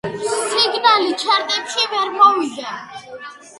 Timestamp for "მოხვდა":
2.17-2.75